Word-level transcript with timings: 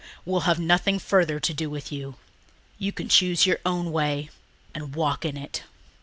We'll 0.25 0.39
have 0.49 0.59
nothing 0.59 0.97
further 0.97 1.39
to 1.39 1.53
do 1.53 1.69
with 1.69 1.91
you. 1.91 2.15
You 2.79 2.91
can 2.91 3.07
choose 3.07 3.45
your 3.45 3.59
own 3.63 3.91
way 3.91 4.31
and 4.73 4.95
walk 4.95 5.23
in 5.25 5.37
it." 5.37 5.61